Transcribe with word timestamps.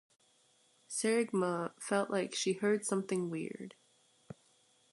Tseregmaa 0.89 1.79
felt 1.79 2.09
like 2.09 2.33
she 2.33 2.53
heard 2.53 2.83
something 2.83 3.29
weird. 3.29 3.75